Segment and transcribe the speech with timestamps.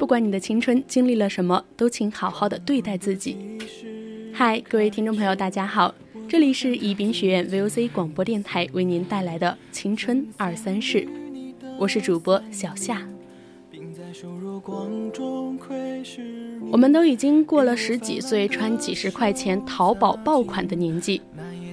[0.00, 3.36] 不管你的青春经历了什么，都请好好的对待自己。
[4.32, 5.94] 嗨，各位听众朋友，大家好，
[6.26, 11.06] 这里是宜宾学院 VOC 广播电台为您带来的青春二三事，
[11.78, 13.06] 我是主播小夏。
[16.70, 21.20] 我们都已经过了十几岁穿几十块钱淘宝爆款的年纪。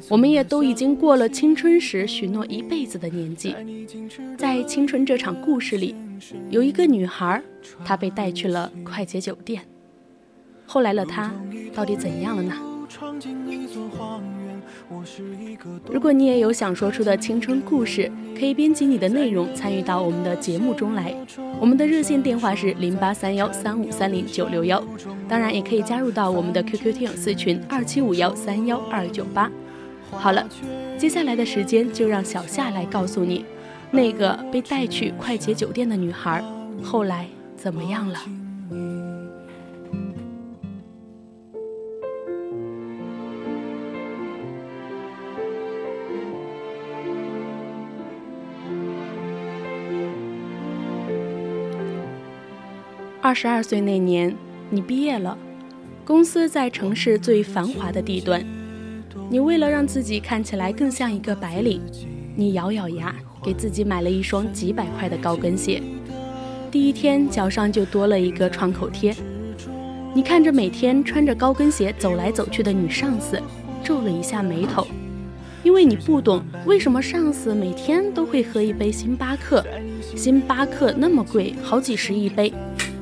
[0.09, 3.55] 我们也都已经过了青春时许诺一辈子的年纪，
[4.37, 5.95] 在青春这场故事里，
[6.49, 7.41] 有一个女孩，
[7.85, 9.63] 她被带去了快捷酒店。
[10.65, 11.33] 后来的她
[11.73, 12.53] 到底怎样了呢？
[15.89, 21.13] 如果你也有想说出的青春故事，可以编辑你的内容参与到我们的节目中来。
[21.59, 24.83] 我们的热线电话是零八三幺三五三零九六幺，
[25.27, 29.51] 当然也可以加入到我们的 QQ 听友四群二七五幺三幺二九八。
[30.11, 30.47] 好了，
[30.97, 33.45] 接下来的时间就让小夏来告诉你，
[33.91, 36.43] 那个被带去快捷酒店的女孩
[36.83, 38.19] 后来怎么样了。
[53.19, 54.33] 二十二岁那年，
[54.69, 55.37] 你毕业了，
[56.05, 58.41] 公司在城市最繁华的地段。
[59.29, 61.81] 你为了让自己看起来更像一个白领，
[62.37, 65.81] 你咬咬牙给自己买了一双几百块的高跟鞋。
[66.69, 69.15] 第一天脚上就多了一个创口贴。
[70.13, 73.41] 你看着每天穿着高跟鞋走来走去的女上司，
[73.83, 74.87] 皱了一下眉头，
[75.63, 79.63] 因为你不懂为什么上司每天都会喝一杯星巴克。
[80.15, 82.51] 星巴克那么贵，好几十一杯，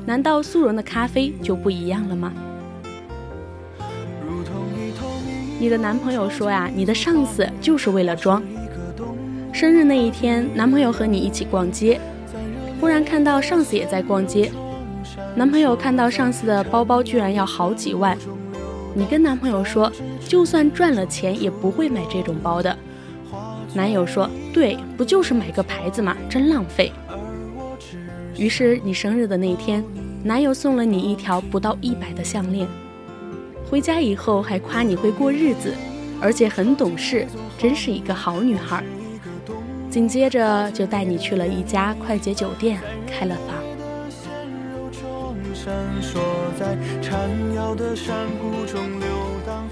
[0.04, 2.32] 难道速溶的咖啡就不一样了吗？
[5.58, 8.42] 你的男朋友说呀，你的上司就是为了装。
[9.56, 11.98] 生日那一天，男朋友和你一起逛街，
[12.78, 14.52] 忽然看到上司也在逛街。
[15.34, 18.14] 男朋友看到上司的包包居然要好几万，
[18.92, 19.90] 你跟男朋友说，
[20.28, 22.76] 就算赚了钱也不会买这种包的。
[23.72, 26.92] 男友说，对，不就是买个牌子嘛，真浪费。
[28.36, 29.82] 于是你生日的那天，
[30.22, 32.68] 男友送了你一条不到一百的项链。
[33.70, 35.72] 回家以后还夸你会过日子，
[36.20, 38.84] 而且很懂事，真是一个好女孩。
[39.96, 43.56] 紧接着就带你去了一家快捷酒店开了房。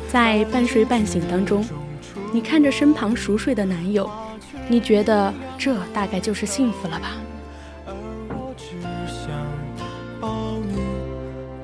[0.09, 1.63] 在半睡半醒当中，
[2.33, 4.11] 你看着身旁熟睡的男友，
[4.67, 7.11] 你觉得这大概就是幸福了吧？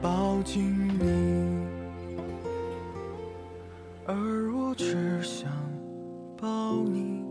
[0.03, 0.77] 抱紧
[6.93, 7.30] 你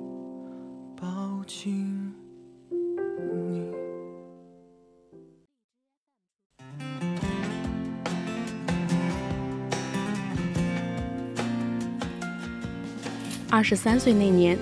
[13.51, 14.55] 二十三岁那年，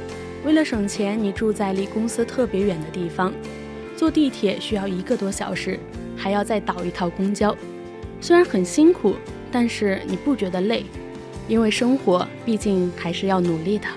[0.46, 3.34] 为了省钱，你住在离公司特别远的地方，
[3.98, 5.78] 坐地铁需要一个多小时，
[6.16, 7.54] 还要再倒一套公交。
[8.22, 9.16] 虽然很辛苦，
[9.52, 10.86] 但是你不觉得累，
[11.50, 13.88] 因为生活毕竟还是要努力的。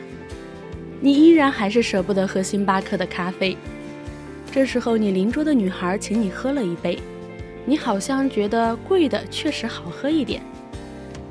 [1.00, 3.56] 你依然还是舍不得喝星巴克的咖啡。
[4.52, 6.98] 这时候，你邻桌的女孩请你喝了一杯，
[7.64, 10.42] 你好像觉得贵的确实好喝一点。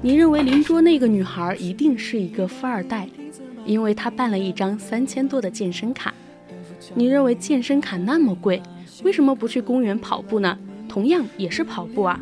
[0.02, 3.08] 你认为邻桌那个女孩一定是一个富二代。
[3.66, 6.12] 因为她办了一张三千多的健身卡，
[6.96, 8.64] 你认为健身卡那么贵，
[9.04, 10.58] 为什么不去公园跑步呢？
[10.88, 12.20] 同样也是跑步啊。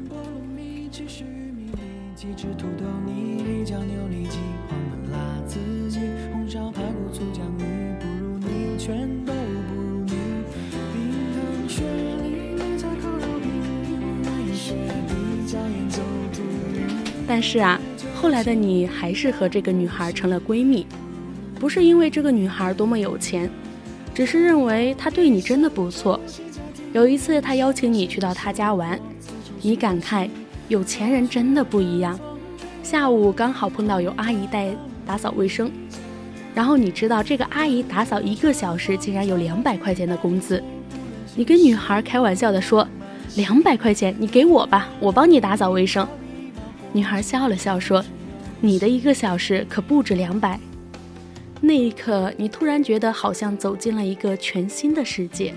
[17.27, 17.79] 但是啊，
[18.15, 20.85] 后来的你还是和这个女孩成了闺蜜。
[21.59, 23.50] 不是因为这个女孩多么有钱，
[24.13, 26.19] 只是认为她对你真的不错。
[26.94, 28.97] 有一次，她邀请你去到她家玩，
[29.62, 30.29] 你感慨
[30.68, 32.18] 有钱人真的不一样。
[32.81, 34.69] 下午刚好碰到有阿姨在
[35.06, 35.69] 打扫卫生，
[36.56, 40.63] 然后你知道这个阿姨打扫一个小时竟然有两百块钱的工资，
[41.35, 42.88] 你跟女孩开玩笑的说
[43.35, 46.07] ：“两百块钱你给我吧，我帮你打扫卫生。”
[46.97, 48.03] 女孩笑了笑说
[48.59, 50.59] ：“你的一个小时可不止两百。”
[51.61, 55.53] 那一刻，你突然觉得好像走进了一个全新的世界。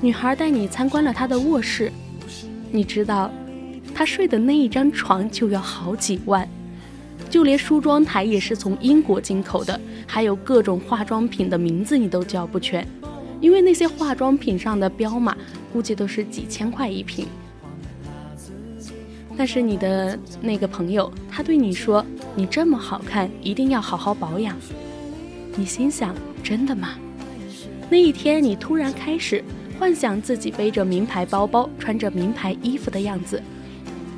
[0.00, 1.90] 女孩带你参观了她的卧室，
[2.70, 3.32] 你知道，
[3.92, 6.48] 她睡的那一张床就要好几万。
[7.28, 12.86] 就连梳妆台也是从英国进口的，还有各种化妆品的名字你都叫不全，
[13.40, 15.36] 因为那些化妆品上的标码
[15.72, 17.26] 估计都是几千块一瓶。
[19.40, 22.04] 但是你的那个朋友，他对你说
[22.36, 24.54] ：“你这么好看，一定要好好保养。”
[25.56, 26.14] 你心想
[26.44, 26.90] ：“真的吗？”
[27.88, 29.42] 那一天，你突然开始
[29.78, 33.42] 幻想自己背着名牌包包，穿着名牌衣服的样子。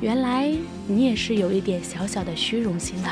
[0.01, 0.53] 原来
[0.87, 3.09] 你也是有一点小小的虚荣心的。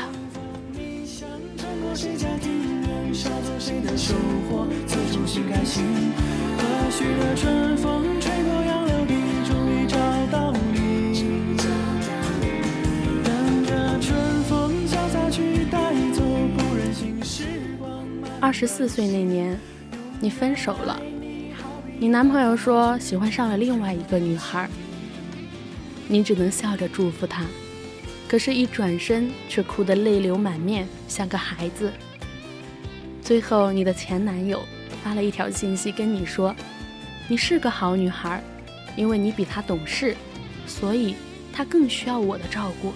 [18.42, 19.56] 二十四岁那年，
[20.20, 21.00] 你分手了，
[22.00, 24.68] 你男朋友说喜欢上了另外一个女孩。
[26.08, 27.46] 你只能笑着祝福他，
[28.26, 31.92] 可是，一转身却哭得泪流满面，像个孩子。
[33.22, 34.60] 最后，你的前男友
[35.04, 36.52] 发了一条信息跟你说
[37.30, 38.42] ：“你是个好女孩，
[38.96, 40.16] 因为你比他懂事，
[40.66, 41.14] 所以
[41.52, 42.92] 他更需要我的照顾。”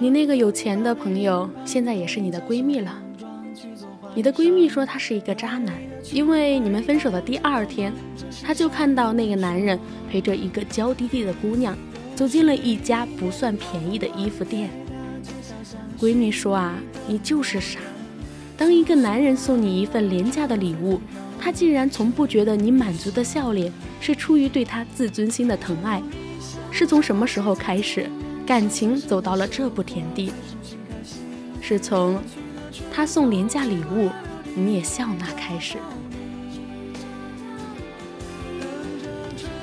[0.00, 3.04] 你那个有钱的朋友现在也是你的闺蜜了。
[4.14, 5.74] 你的闺蜜说他是一个渣男，
[6.12, 7.92] 因为你们分手的第二天，
[8.42, 9.78] 她就看到那个男人
[10.10, 11.76] 陪着一个娇滴滴的姑娘
[12.16, 14.70] 走进了一家不算便宜的衣服店。
[16.00, 16.74] 闺蜜说啊，
[17.06, 17.78] 你就是傻，
[18.56, 21.00] 当一个男人送你一份廉价的礼物，
[21.38, 26.02] 他竟然从不觉得你满足的笑脸是出于对他自尊心的疼爱，
[26.72, 28.10] 是从什么时候开始，
[28.44, 30.32] 感情走到了这步田地？
[31.60, 32.20] 是从。
[32.92, 34.10] 他送廉价礼物，
[34.54, 35.76] 你也笑纳开始。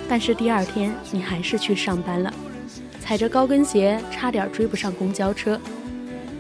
[0.07, 2.33] 但是第二天你还是去上班了，
[2.99, 5.59] 踩着高跟鞋，差点追不上公交车。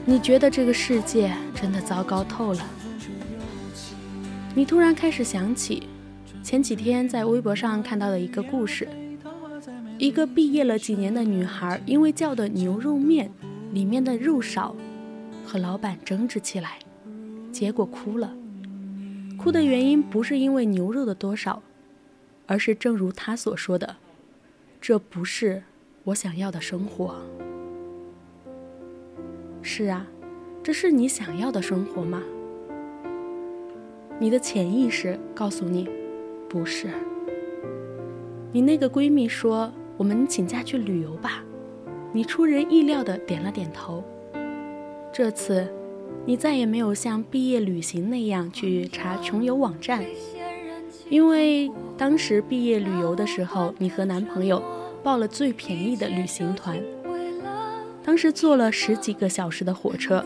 [0.05, 2.59] 你觉得这个世界真的糟糕透了。
[4.53, 5.83] 你突然开始想起
[6.43, 8.87] 前几天在微博上看到的一个故事：
[9.97, 13.31] 一个毕业了几年的女孩，因为叫的牛肉面
[13.71, 14.75] 里面的肉少。
[15.45, 16.79] 和老板争执起来，
[17.51, 18.35] 结果哭了。
[19.37, 21.61] 哭的原因不是因为牛肉的多少，
[22.47, 23.95] 而是正如他所说的
[24.81, 25.61] ：“这不是
[26.05, 27.15] 我想要的生活。”
[29.61, 30.07] 是啊，
[30.63, 32.23] 这是你想要的生活吗？
[34.19, 35.89] 你的潜意识告诉你，
[36.49, 36.89] 不是。
[38.51, 41.43] 你那个闺蜜说：“我们请假去旅游吧。”
[42.13, 44.01] 你出人意料的点了点头。
[45.17, 45.65] 这次，
[46.25, 50.03] 你再也没有像毕业旅行那样去查穷游网站，
[51.07, 54.61] 因为当时毕业旅游的时候，你和男朋友
[55.01, 56.77] 报了最便宜的旅行团。
[58.03, 60.21] 当时坐了十几个小时的火车，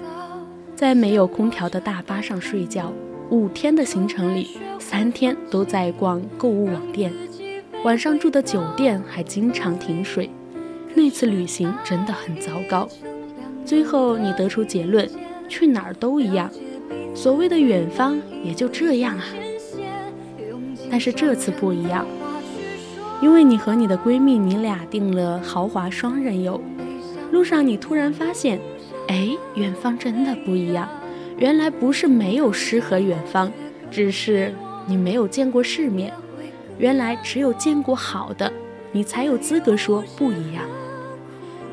[0.75, 2.91] 在没有空调的大巴上睡觉。
[3.29, 7.13] 五天的行程里，三天都在逛购物网店，
[7.83, 10.31] 晚上住的酒店还经常停水。
[10.95, 12.89] 那次旅行真的很糟糕。
[13.69, 15.07] 最后，你得出结论，
[15.47, 16.49] 去哪儿都一样，
[17.13, 19.23] 所谓的远方也就这样啊。
[20.89, 22.03] 但是这次不一样，
[23.21, 26.59] 因为你和你的闺蜜，你俩订了豪华双人游，
[27.31, 28.59] 路上你突然发现，
[29.07, 30.89] 哎，远方真的不一样。
[31.37, 33.51] 原来不是没有诗和远方，
[33.91, 34.51] 只是
[34.87, 36.11] 你没有见过世面。
[36.79, 38.51] 原来只有见过好的，
[38.91, 40.63] 你才有资格说不一样。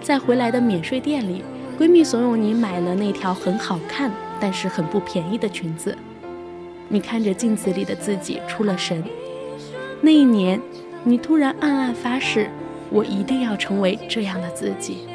[0.03, 1.43] 在回来的免税店里。
[1.78, 5.95] 闺蜜怂恿你买了那条很好看，但是很不便宜的裙子。
[6.88, 9.04] 你看着镜子里的自己出了神。
[10.00, 10.59] 那一年，
[11.04, 12.49] 你突然暗暗发誓，
[12.88, 15.06] 我一定要成为这样的自己。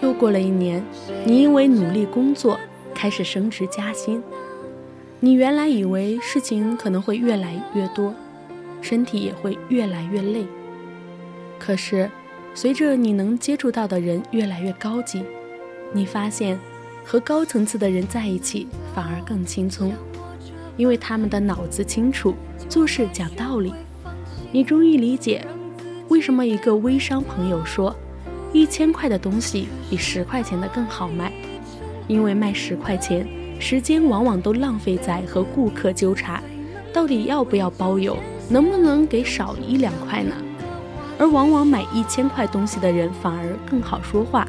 [0.00, 0.82] 又过了一年，
[1.26, 2.58] 你因为努力工作，
[2.94, 4.22] 开始升职加薪。
[5.18, 8.14] 你原来以为事情可能会越来越多，
[8.80, 10.46] 身体也会越来越累，
[11.58, 12.10] 可是。
[12.60, 15.24] 随着你能接触到的人越来越高级，
[15.94, 16.60] 你发现
[17.02, 19.90] 和高层次的人在一起反而更轻松，
[20.76, 22.34] 因为他们的脑子清楚，
[22.68, 23.72] 做事讲道理。
[24.52, 25.42] 你终于理解，
[26.08, 27.96] 为什么一个微商朋友说，
[28.52, 31.32] 一千块的东西比十块钱的更好卖，
[32.08, 33.26] 因为卖十块钱，
[33.58, 36.42] 时间往往都浪费在和顾客纠缠，
[36.92, 38.18] 到底要不要包邮，
[38.50, 40.34] 能不能给少一两块呢？
[41.20, 44.48] 而往往买一千块东西的人反而更好说话，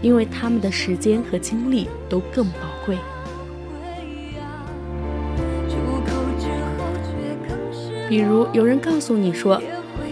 [0.00, 2.96] 因为他们的时间和精力都更宝贵。
[8.08, 9.60] 比如有人告诉你说，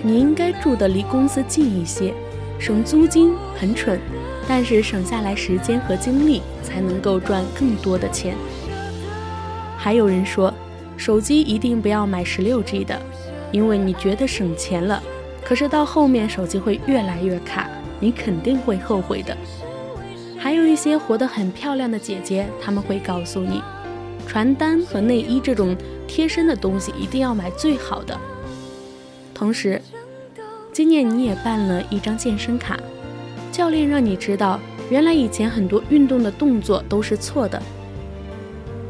[0.03, 2.13] 你应该住的离公司近一些。
[2.59, 3.99] 省租金很蠢，
[4.47, 8.35] 但是省下来时间和精力，才能够赚更多的钱。
[9.79, 10.53] 还有人说，
[10.97, 13.01] 手机一定不要买十六 G 的，
[13.51, 15.03] 因为你觉得省钱了，
[15.47, 19.37] 可是到后面手机会越来越卡，你肯定会后悔的。
[20.37, 23.63] 还有一些活得很漂亮的姐姐，他们会告诉你，
[24.27, 25.77] 传单和内衣这种
[26.09, 28.19] 贴身的东西一定要买最好的。
[29.33, 29.81] 同时，
[30.73, 32.77] 今年你也办了一张健身卡，
[33.53, 34.59] 教练让你知道，
[34.91, 37.63] 原来以前很多运动的动作都是错的。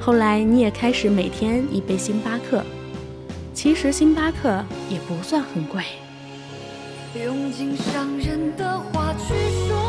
[0.00, 2.64] 后来你也开始每天一杯星巴克，
[3.52, 5.84] 其实星巴克也不算很贵。
[7.25, 9.35] 用尽伤人的话去
[9.66, 9.87] 说。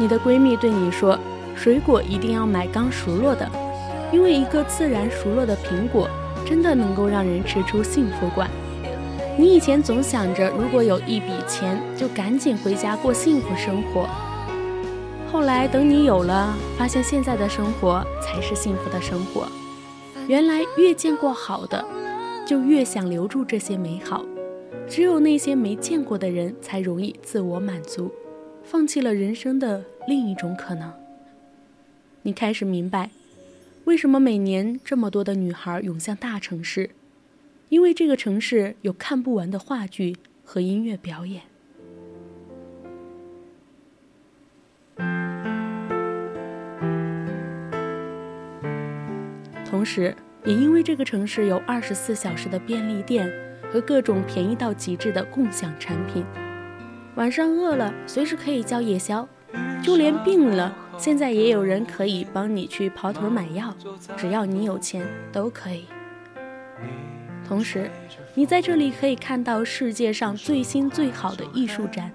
[0.00, 1.18] 你的闺蜜对你说
[1.56, 3.50] ：“水果一定要买刚熟落的，
[4.12, 6.08] 因为一个自然熟落的苹果，
[6.46, 8.50] 真的能够让人吃出幸福感。”
[9.40, 14.08] 你以前总想着，如果有一笔钱，就赶紧回家过幸福生活。
[15.30, 19.46] 后来等你有了，发现现在的生活才是幸福的生活。
[20.26, 21.84] 原来越见过好的，
[22.44, 24.24] 就越想留住这些美好。
[24.88, 28.10] 只有那些没见过的人，才容易自我满足。
[28.64, 30.92] 放弃了人生的另一种可能。
[32.22, 33.10] 你开始明白，
[33.88, 36.90] 为什么每年这么多的女孩涌向大城市，
[37.70, 40.14] 因为这个城市有看不完的话剧
[40.44, 41.44] 和音乐表演。
[49.64, 50.14] 同时，
[50.44, 53.32] 也因为这个城市有二十四小时的便利店
[53.72, 56.22] 和各种便宜到极致的共享产品。
[57.14, 59.26] 晚上饿了，随时可以叫夜宵；
[59.82, 63.72] 就连病了，现在也有人可以帮你去跑腿买药，
[64.16, 65.84] 只要你有钱，都可以。
[67.46, 67.88] 同时，
[68.34, 72.10] 你在这里可以看到世界上最新最好的艺术展，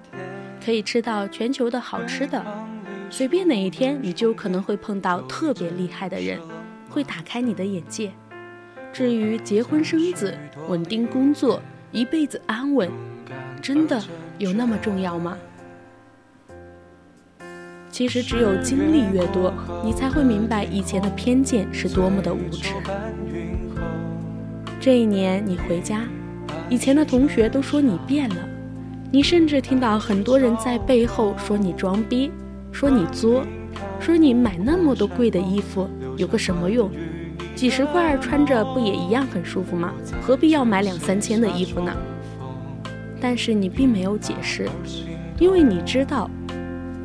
[0.62, 2.44] 可以吃到全球的好吃的。
[3.08, 6.38] 随便哪一天，你就可能会碰到特别厉害的人，
[6.90, 8.12] 会打开你的眼界。
[8.92, 10.36] 至于结婚生子、
[10.68, 11.60] 稳定工作、
[11.90, 12.90] 一辈子安稳，
[13.62, 14.00] 真的。
[14.36, 15.38] 有那么重要吗？
[17.96, 22.70] 其实，只有经历越多，你才会明白以前的偏见是多么的无知。
[24.80, 26.00] 这一年你回家，
[26.68, 28.36] 以前的同学都说你变了，
[29.12, 32.32] 你甚至听到很多人在背后说你装逼，
[32.72, 33.44] 说你作，
[34.00, 36.90] 说你买那么多贵的衣服有个什么用？
[37.54, 39.94] 几十块穿着不也一样很舒服吗？
[40.20, 41.92] 何必要买两三千的衣服呢？
[43.20, 44.68] 但是你并没有解释，
[45.38, 46.28] 因为你知道，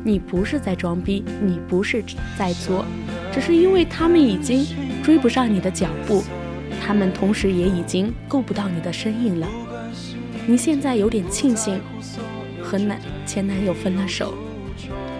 [0.02, 2.02] 你不是在装逼，你不是
[2.38, 2.84] 在作，
[3.32, 4.66] 只是因为他们已经
[5.02, 6.24] 追不上你的脚步，
[6.80, 9.46] 他们同时也已经够不到你的身影了。
[10.46, 11.78] 你现在有点庆幸
[12.62, 14.34] 和男前男友分了手，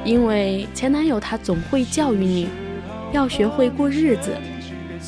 [0.05, 2.49] 因为前男友他总会教育你，
[3.13, 4.35] 要学会过日子。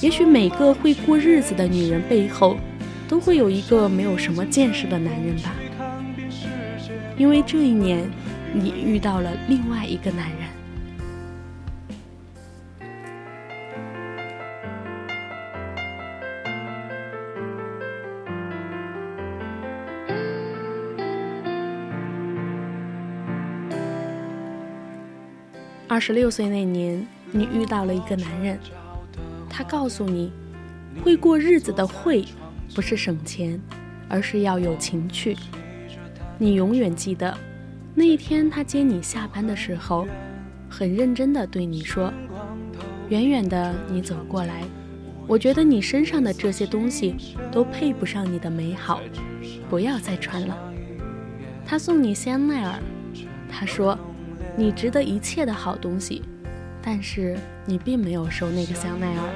[0.00, 2.56] 也许每个会过日子的女人背后，
[3.08, 5.54] 都会有一个没有什么见识的男人吧。
[7.16, 8.10] 因为这一年，
[8.54, 10.48] 你遇到了另外一个男人。
[25.88, 28.58] 二十六岁那年，你遇到了一个男人，
[29.48, 30.32] 他告诉你，
[31.02, 32.24] 会过日子的会，
[32.74, 33.60] 不是省钱，
[34.08, 35.36] 而是要有情趣。
[36.38, 37.36] 你永远记得，
[37.94, 40.06] 那一天他接你下班的时候，
[40.68, 42.12] 很认真地对你说
[43.10, 44.62] ：“远远的你走过来，
[45.26, 47.14] 我觉得你身上的这些东西
[47.50, 49.00] 都配不上你的美好，
[49.68, 50.56] 不要再穿了。”
[51.66, 52.78] 他送你香奈儿，
[53.50, 53.98] 他说
[54.56, 56.22] ：“你值得一切的好东西。”
[56.84, 59.28] 但是你并没有收那个香奈儿，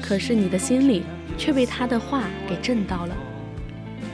[0.00, 1.02] 可是你的心里
[1.36, 3.16] 却被他的话给震到了，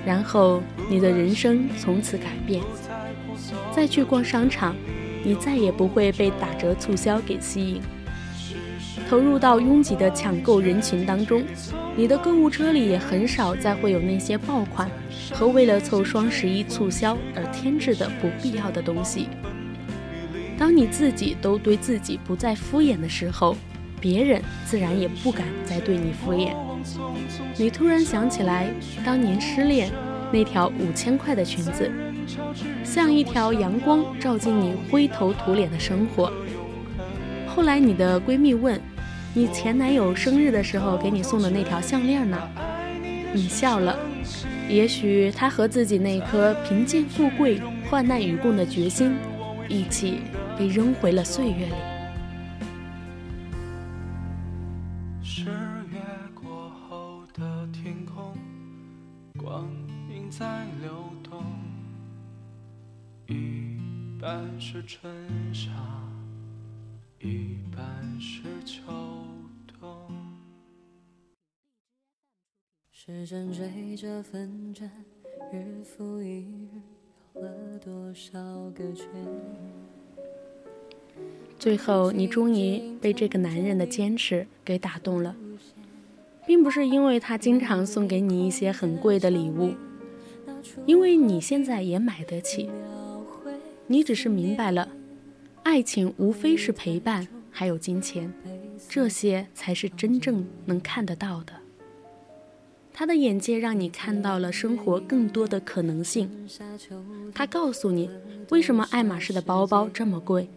[0.06, 2.62] 然后你的人生从此改变。
[3.78, 4.74] 再去逛商场，
[5.22, 7.80] 你再也不会被打折促销给吸引。
[9.08, 11.44] 投入到拥挤的抢购人群当中，
[11.94, 14.90] 你的购物车里也很少再会有那些爆款
[15.30, 19.28] 和为了凑双十一促销而添置的不必要的东西。
[20.58, 23.56] 当你自己都对自己不再敷衍的时候，
[24.00, 26.52] 别人自然也不敢再对你敷衍。
[27.56, 29.88] 你突然想起来，当年失恋
[30.32, 31.90] 那条五千块的裙子，
[32.84, 36.32] 像一条阳光照进你灰头土脸的生活。
[37.46, 38.80] 后来你的闺蜜问。
[39.34, 42.36] 你前男友生日的时候给你送的那条项链呢？
[43.32, 43.96] 你笑了，
[44.68, 49.14] 也许他和自己那颗贫贱富贵、患难与共的决心，
[49.68, 50.22] 一起
[50.58, 51.97] 被扔回了岁月里。
[64.90, 65.12] 春
[65.52, 65.70] 夏，
[67.20, 68.80] 一半是秋。
[72.90, 74.90] 时针追着分针，
[75.52, 76.68] 日复一
[77.34, 78.40] 日，了多少
[78.70, 79.06] 个圈？
[81.58, 85.36] 最后，你终于被这个男人的坚持给打动了，
[86.46, 89.74] 并不是因为他经常送给你一些很贵的礼物，
[90.86, 92.70] 因为你现在也买得起。
[93.90, 94.86] 你只是明白了，
[95.62, 98.30] 爱情无非是陪伴，还有金钱，
[98.86, 101.54] 这些才是真正能看得到的。
[102.92, 106.30] 他的眼界让你看到了生活更多的可能性。
[107.34, 108.10] 他告诉你，
[108.50, 110.48] 为什么爱马仕的包包这么贵？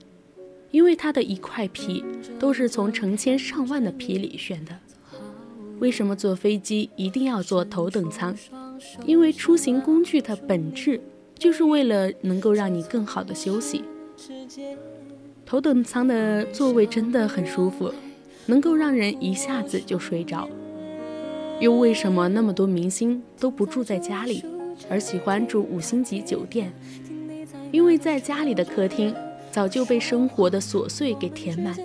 [0.71, 2.03] 因为它的一块皮
[2.39, 4.77] 都是从成千上万的皮里选的。
[5.79, 8.35] 为什么坐飞机一定要坐头等舱？
[9.05, 10.99] 因为出行工具的本质
[11.41, 13.83] 就是为了能够让你更好的休息。
[15.43, 17.91] 头等舱的座位真的很舒服，
[18.45, 20.47] 能够让人一下子就睡着。
[21.59, 24.45] 又为什么那么多明星都不住在家里，
[24.87, 26.71] 而喜欢住五星级酒店？
[27.71, 29.11] 因为在家里的客厅
[29.49, 31.75] 早就被生活的琐碎给填满，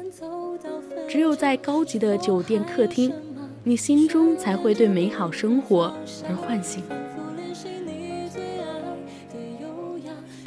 [1.08, 3.10] 只有在高级的酒店客厅，
[3.64, 5.96] 你心中才会对美好生活
[6.28, 6.82] 而唤醒。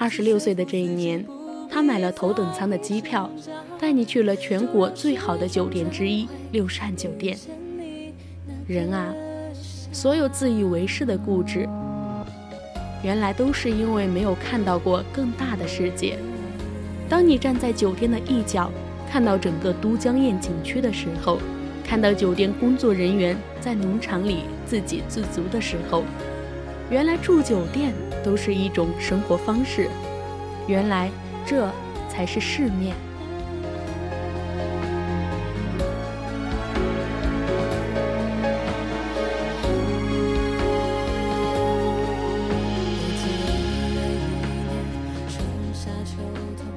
[0.01, 1.25] 二十六岁的这一年，
[1.69, 3.29] 他买了头等舱的机票，
[3.77, 7.37] 带你去了全国最好的酒店之一——六善酒店。
[8.65, 9.13] 人啊，
[9.91, 11.67] 所有自以为是的固执，
[13.03, 16.17] 原来都是因为没有看到过更大的世界。
[17.09, 18.71] 当你站在酒店的一角，
[19.11, 21.39] 看到整个都江堰景区的时候，
[21.83, 26.05] 看到酒店工作人员在农场里自给自足的时候，
[26.89, 29.89] 原来住酒店都是一种生活方式。
[30.67, 31.09] 原来
[31.45, 31.69] 这
[32.07, 32.95] 才是世面。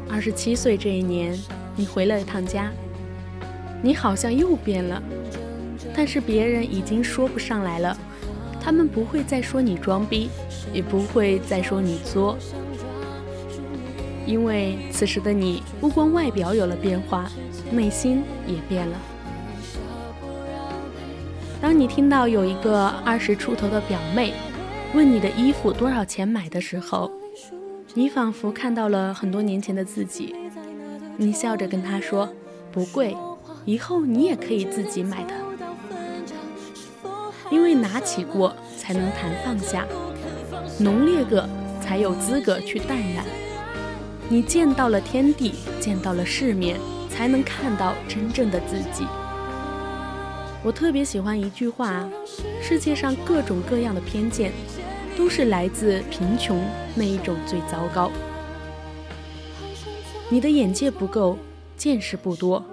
[0.09, 1.37] 二十七岁这一年，
[1.75, 2.71] 你回了一趟家，
[3.83, 5.03] 你好像又变了，
[5.97, 7.97] 但是别人已经说不上来了，
[8.61, 10.31] 他们不会再说你装逼，
[10.73, 12.37] 也不会再说你作，
[14.27, 17.31] 因为此时的你不光外表有了变化，
[17.71, 18.97] 内心也变了。
[21.61, 24.35] 当你听到有一个二十出头的表妹
[24.95, 27.11] 问你的衣服多少钱买的时候，
[27.95, 30.35] 你仿佛看到了很多年前的自己，
[31.17, 32.29] 你笑着跟他说
[32.73, 33.17] ：“不贵，
[33.65, 35.35] 以后你也可以自己买的。”
[37.51, 39.85] 因为拿起过，才能谈放下；
[40.79, 41.49] 浓烈个，
[41.81, 43.25] 才有资格去淡然。
[44.29, 49.07] 你见到了天地，见到了世面，才能看到真正的自己。
[50.65, 52.09] 我特别喜欢一句话：
[52.63, 54.53] 世界上各种各样的偏见。
[55.15, 56.59] 都是来自贫穷
[56.95, 58.11] 那一种最糟糕。
[60.31, 61.37] 你的眼界不够，
[61.77, 62.65] 见识不多，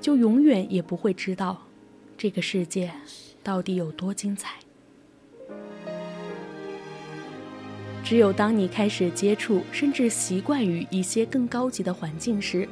[0.00, 1.58] 就永远也不会知道
[2.16, 2.90] 这个世界
[3.42, 4.54] 到底有多精彩。
[8.08, 12.66] 只有当你开始接触，甚至习惯于一些更高级的环境时，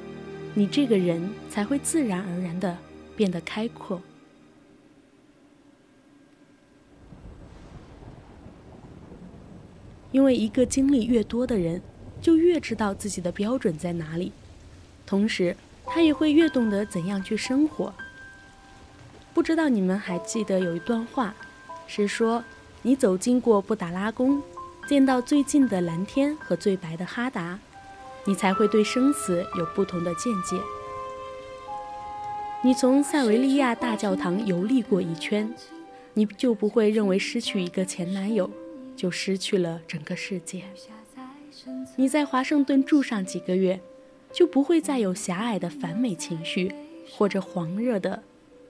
[0.55, 2.75] 你这个人才会自然而然的
[3.15, 4.01] 变得开阔。
[10.11, 11.83] 因为一个经历越多的人，
[12.23, 14.33] 就越知道自己的标准在哪里，
[15.05, 17.93] 同时他也会越懂得怎样去生活。
[19.35, 21.35] 不知道你们还记得有一段话，
[21.87, 22.43] 是说
[22.81, 24.41] 你走经过布达拉宫，
[24.87, 27.59] 见到最近的蓝天和最白的哈达，
[28.25, 30.57] 你才会对生死有不同的见解。
[32.63, 35.53] 你从塞维利亚大教堂游历过一圈，
[36.15, 38.49] 你就不会认为失去一个前男友
[38.95, 40.63] 就失去了整个世界。
[41.97, 43.81] 你在华盛顿住上几个月，
[44.33, 46.73] 就不会再有狭隘的反美情绪
[47.11, 48.23] 或者狂热的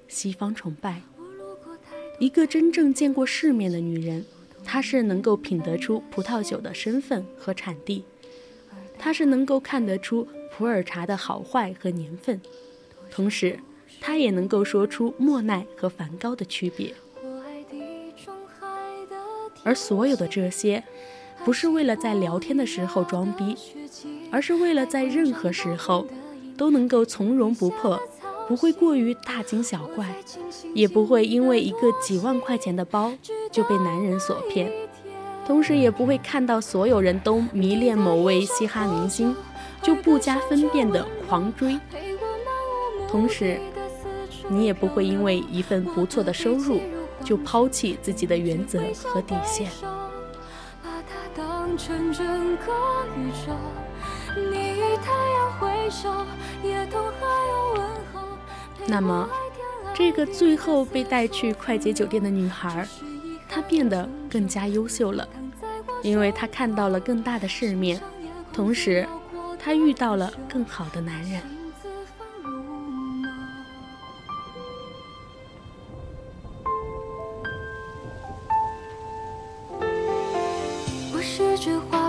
[0.08, 1.02] 西方崇拜。
[2.18, 4.24] 一个真正见过世面的女人，
[4.66, 8.04] 他是能够品得出葡萄酒的身份和产地，
[8.98, 12.40] 他是能够看得出普洱茶的好坏和年份，
[13.10, 13.58] 同时。
[13.98, 16.94] 他也能够说出莫奈和梵高的区别，
[19.64, 20.84] 而所有的这些，
[21.44, 23.56] 不是为了在聊天的时候装逼，
[24.30, 26.06] 而是为了在任何时候
[26.58, 27.98] 都能够从容不迫，
[28.48, 30.06] 不会过于大惊小怪，
[30.74, 33.12] 也不会因为一个几万块钱的包
[33.50, 34.70] 就被男人所骗，
[35.46, 39.34] 同时也不会看到所有人都迷恋某位嘻哈明星，
[39.82, 41.78] 就不加分辨的狂追，
[43.08, 43.58] 同时。
[44.48, 46.80] 你也不会因为一份不错的收入
[47.24, 49.68] 就抛弃自己的原则和底线。
[58.88, 59.28] 那么，
[59.94, 62.86] 这个最后被带去快捷酒店的女孩，
[63.48, 65.28] 她变得更加优秀了，
[66.02, 68.00] 因为她看到了更大的世面，
[68.52, 69.06] 同时，
[69.58, 71.42] 她遇到了更好的男人。
[81.90, 82.06] 好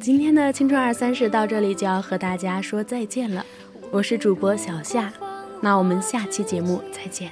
[0.00, 3.44] 今天的青春二三事到这里就要和大家说再见了。
[3.90, 5.12] 我是主播小夏，
[5.60, 7.30] 那我们下期节目再见。